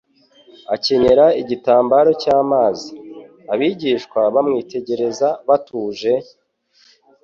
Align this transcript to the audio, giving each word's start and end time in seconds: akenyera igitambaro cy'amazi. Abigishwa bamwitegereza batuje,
akenyera 0.75 1.25
igitambaro 1.41 2.09
cy'amazi. 2.21 2.91
Abigishwa 3.53 4.19
bamwitegereza 4.33 5.27
batuje, 5.47 6.13